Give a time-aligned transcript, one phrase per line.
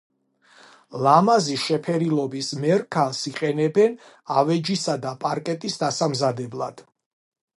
[1.07, 3.93] ლამაზი შეფერილობის მერქანს იყენებენ
[4.43, 6.85] ავეჯისა და პარკეტის დასამზადებლად.